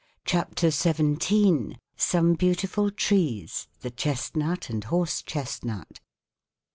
[0.25, 1.77] CHAPTER XVII.
[1.95, 5.99] _SOME BEAUTIFUL TREES: THE CHESTNUT AND HORSE CHESTNUT.